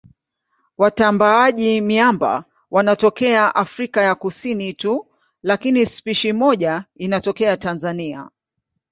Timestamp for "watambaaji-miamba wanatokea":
0.77-3.55